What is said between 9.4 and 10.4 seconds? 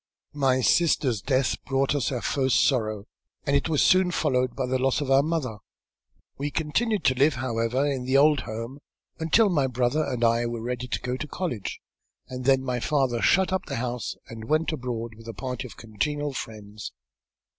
my brother and